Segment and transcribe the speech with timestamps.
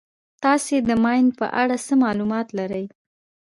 [0.43, 2.85] تاسې د ماین په اړه څه معلومات لرئ.